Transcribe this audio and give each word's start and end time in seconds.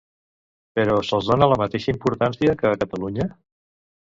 Però 0.77 0.95
se'ls 1.09 1.29
dona 1.31 1.49
la 1.51 1.59
mateixa 1.63 1.93
importància 1.95 2.57
que 2.63 2.73
a 2.73 2.81
Catalunya? 2.85 3.29